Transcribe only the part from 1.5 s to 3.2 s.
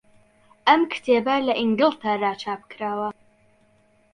ئینگلتەرا چاپکراوە.